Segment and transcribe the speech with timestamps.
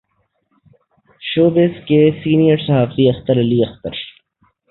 [1.21, 3.95] شو business کے سینئر صحافی اختر علی اختر